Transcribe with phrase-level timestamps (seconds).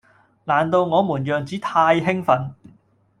[0.45, 2.53] 難道我們樣子太興奮